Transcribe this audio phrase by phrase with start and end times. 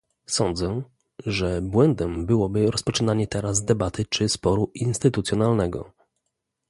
[0.27, 0.81] Sądzę,
[1.25, 5.91] że błędem byłoby rozpoczynanie teraz debaty czy sporu instytucjonalnego